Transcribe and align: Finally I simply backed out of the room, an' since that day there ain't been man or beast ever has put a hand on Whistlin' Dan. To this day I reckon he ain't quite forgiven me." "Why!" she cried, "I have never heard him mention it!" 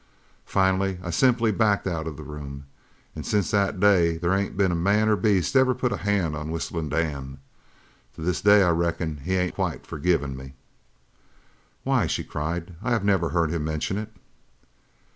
Finally 0.47 0.97
I 1.03 1.11
simply 1.11 1.51
backed 1.51 1.85
out 1.85 2.07
of 2.07 2.17
the 2.17 2.23
room, 2.23 2.65
an' 3.15 3.23
since 3.23 3.51
that 3.51 3.79
day 3.79 4.17
there 4.17 4.33
ain't 4.33 4.57
been 4.57 4.81
man 4.81 5.07
or 5.07 5.15
beast 5.15 5.55
ever 5.55 5.73
has 5.73 5.79
put 5.79 5.91
a 5.91 5.97
hand 5.97 6.35
on 6.35 6.49
Whistlin' 6.49 6.89
Dan. 6.89 7.37
To 8.15 8.21
this 8.23 8.41
day 8.41 8.63
I 8.63 8.71
reckon 8.71 9.17
he 9.17 9.35
ain't 9.35 9.53
quite 9.53 9.85
forgiven 9.85 10.35
me." 10.35 10.55
"Why!" 11.83 12.07
she 12.07 12.23
cried, 12.23 12.75
"I 12.81 12.89
have 12.93 13.05
never 13.05 13.29
heard 13.29 13.51
him 13.51 13.63
mention 13.63 13.99
it!" 13.99 14.11